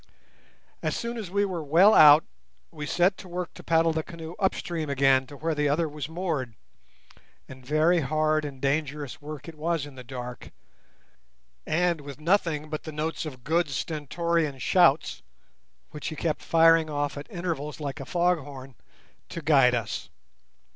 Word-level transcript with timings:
As 0.81 0.95
soon 0.95 1.15
as 1.15 1.29
we 1.29 1.45
were 1.45 1.61
well 1.63 1.93
out, 1.93 2.25
we 2.71 2.87
set 2.87 3.17
to 3.19 3.27
work 3.27 3.53
to 3.53 3.63
paddle 3.63 3.93
the 3.93 4.01
canoe 4.01 4.33
upstream 4.39 4.89
again 4.89 5.27
to 5.27 5.37
where 5.37 5.53
the 5.53 5.69
other 5.69 5.87
was 5.87 6.09
moored; 6.09 6.55
and 7.47 7.63
very 7.63 7.99
hard 7.99 8.43
and 8.43 8.59
dangerous 8.59 9.21
work 9.21 9.47
it 9.47 9.53
was 9.53 9.85
in 9.85 9.93
the 9.93 10.03
dark, 10.03 10.49
and 11.67 12.01
with 12.01 12.19
nothing 12.19 12.67
but 12.67 12.81
the 12.81 12.91
notes 12.91 13.27
of 13.27 13.43
Good's 13.43 13.75
stentorian 13.75 14.57
shouts, 14.57 15.21
which 15.91 16.07
he 16.07 16.15
kept 16.15 16.41
firing 16.41 16.89
off 16.89 17.15
at 17.15 17.29
intervals 17.29 17.79
like 17.79 17.99
a 17.99 18.05
fog 18.07 18.39
horn, 18.39 18.73
to 19.29 19.39
guide 19.43 19.75
us. 19.75 20.09